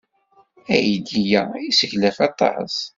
[0.75, 2.75] Aydi-a yesseglaf aṭas.